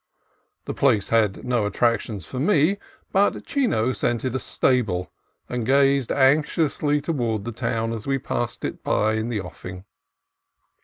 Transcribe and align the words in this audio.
The 0.65 0.73
place 0.73 1.09
had 1.09 1.45
no 1.45 1.67
attractions 1.67 2.25
for 2.25 2.39
me, 2.39 2.79
but 3.11 3.45
Chino 3.45 3.93
scented 3.93 4.33
a 4.35 4.39
stable, 4.39 5.11
and 5.47 5.63
gazed 5.63 6.11
anxiously 6.11 6.99
toward 6.99 7.45
the 7.45 7.51
town 7.51 7.93
as 7.93 8.07
we 8.07 8.17
passed 8.17 8.65
it 8.65 8.83
by 8.83 9.13
in 9.13 9.29
the 9.29 9.39
offing. 9.41 9.85